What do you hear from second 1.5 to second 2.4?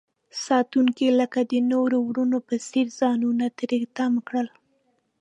د نورو ورونو